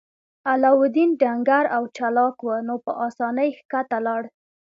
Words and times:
علاوالدین 0.51 1.09
ډنګر 1.21 1.65
او 1.75 1.83
چلاک 1.97 2.37
و 2.43 2.47
نو 2.67 2.75
په 2.85 2.91
اسانۍ 3.07 3.49
ښکته 3.57 3.97
لاړ. 4.05 4.23